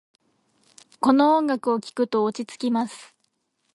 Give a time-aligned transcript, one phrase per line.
[0.99, 3.13] この音楽を聴くと落ち着きます。